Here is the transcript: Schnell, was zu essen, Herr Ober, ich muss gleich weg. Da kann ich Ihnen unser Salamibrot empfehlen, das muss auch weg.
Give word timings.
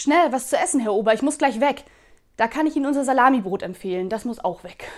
Schnell, 0.00 0.32
was 0.32 0.48
zu 0.48 0.56
essen, 0.56 0.80
Herr 0.80 0.94
Ober, 0.94 1.12
ich 1.12 1.20
muss 1.20 1.36
gleich 1.36 1.60
weg. 1.60 1.84
Da 2.38 2.48
kann 2.48 2.66
ich 2.66 2.74
Ihnen 2.74 2.86
unser 2.86 3.04
Salamibrot 3.04 3.62
empfehlen, 3.62 4.08
das 4.08 4.24
muss 4.24 4.42
auch 4.42 4.64
weg. 4.64 4.88